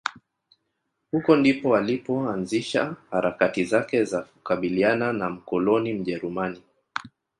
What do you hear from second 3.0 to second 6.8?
harakati zake za kukabiliana na mkoloni Mjerumani